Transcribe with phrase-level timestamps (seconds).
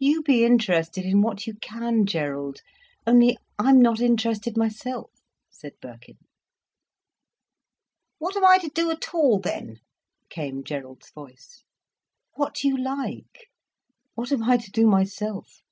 [0.00, 2.58] "You be interested in what you can, Gerald.
[3.06, 5.12] Only I'm not interested myself,"
[5.48, 6.18] said Birkin.
[8.18, 9.78] "What am I to do at all, then?"
[10.28, 11.62] came Gerald's voice.
[12.34, 13.46] "What you like.
[14.16, 15.62] What am I to do myself?"